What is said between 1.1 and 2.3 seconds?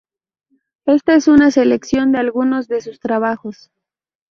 es una selección de